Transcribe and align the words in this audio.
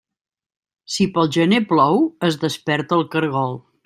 Si 0.93 1.05
pel 1.17 1.29
gener 1.37 1.59
plou, 1.73 2.01
es 2.31 2.39
desperta 2.45 2.99
el 3.01 3.05
caragol. 3.17 3.55